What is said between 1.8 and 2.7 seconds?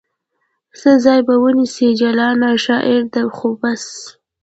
جلانه؟